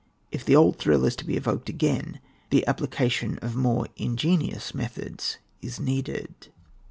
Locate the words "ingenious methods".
3.97-5.37